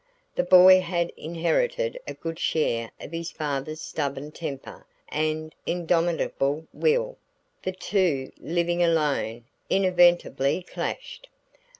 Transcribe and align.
The 0.33 0.41
boy 0.43 0.79
had 0.79 1.11
inherited 1.15 1.99
a 2.07 2.15
good 2.15 2.39
share 2.39 2.89
of 2.99 3.11
his 3.11 3.29
father's 3.29 3.81
stubborn 3.81 4.31
temper 4.31 4.87
and 5.09 5.53
indomitable 5.67 6.65
will; 6.73 7.17
the 7.61 7.71
two, 7.73 8.31
living 8.39 8.81
alone, 8.81 9.45
inevitably 9.69 10.63
clashed. 10.63 11.29